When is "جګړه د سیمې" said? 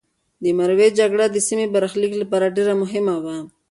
0.99-1.65